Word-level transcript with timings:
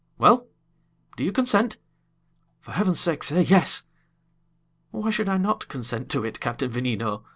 Well, 0.17 0.47
do 1.15 1.23
you 1.23 1.31
consent? 1.31 1.77
For 2.59 2.71
heaven's 2.71 2.99
sake, 2.99 3.21
say 3.21 3.43
yes!" 3.43 3.83
"Why 4.89 5.11
should 5.11 5.29
I 5.29 5.37
not 5.37 5.67
consent 5.67 6.09
to 6.09 6.25
it, 6.25 6.39
Captain 6.39 6.71
Veneno?" 6.71 7.23